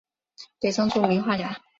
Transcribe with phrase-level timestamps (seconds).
[0.59, 1.61] 北宋著名画家。